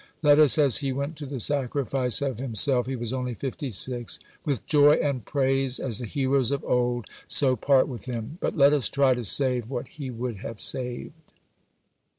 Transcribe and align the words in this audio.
Let 0.23 0.39
us, 0.39 0.57
as 0.57 0.77
he 0.77 0.91
went 0.91 1.15
to 1.17 1.27
the 1.27 1.39
sacrifice 1.39 2.23
of 2.23 2.39
himself 2.39 2.87
(he 2.87 2.95
was 2.95 3.13
only 3.13 3.35
56) 3.35 4.17
with 4.43 4.65
joy 4.65 4.93
and 4.93 5.23
praise 5.23 5.77
as 5.77 5.99
the 5.99 6.07
heroes 6.07 6.49
of 6.49 6.63
old 6.65 7.05
so 7.27 7.55
part 7.55 7.87
with 7.87 8.05
him. 8.05 8.39
But 8.41 8.57
let 8.57 8.73
us 8.73 8.89
try 8.89 9.13
to 9.13 9.23
save 9.23 9.69
what 9.69 9.87
he 9.89 10.09
would 10.09 10.37
have 10.37 10.59
saved.... 10.59 11.13